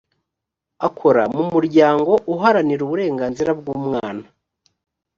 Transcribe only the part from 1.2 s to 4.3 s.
mumuryango uharanira uburenganzira bwumwana.